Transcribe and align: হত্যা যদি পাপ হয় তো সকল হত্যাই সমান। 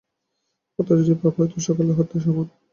হত্যা 0.79 0.93
যদি 0.99 1.13
পাপ 1.21 1.33
হয় 1.37 1.49
তো 1.51 1.57
সকল 1.67 1.87
হত্যাই 1.97 2.21
সমান। 2.25 2.47